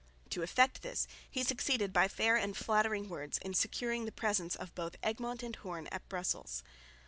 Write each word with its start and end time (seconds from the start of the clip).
To 0.31 0.41
effect 0.41 0.81
this 0.81 1.07
he 1.29 1.43
succeeded 1.43 1.93
by 1.93 2.07
fair 2.07 2.35
and 2.35 2.57
flattering 2.57 3.07
words 3.07 3.37
in 3.37 3.53
securing 3.53 4.05
the 4.05 4.11
presence 4.11 4.55
of 4.55 4.73
both 4.73 4.97
Egmont 5.03 5.43
and 5.43 5.55
Hoorn 5.57 5.85
at 5.91 6.09
Brussels. 6.09 6.63